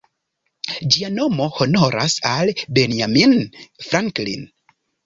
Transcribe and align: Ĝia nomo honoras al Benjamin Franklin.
Ĝia 0.95 1.11
nomo 1.17 1.47
honoras 1.59 2.17
al 2.33 2.53
Benjamin 2.79 3.39
Franklin. 3.89 4.53